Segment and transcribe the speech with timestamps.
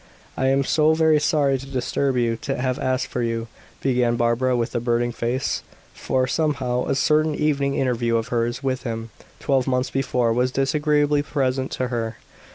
[0.35, 3.47] "I am so very sorry to disturb you to have asked for you,"
[3.81, 5.61] began Barbara, with a burning face,
[5.93, 11.21] for, somehow, a certain evening interview of hers with him, twelve months before, was disagreeably
[11.21, 12.17] present to her.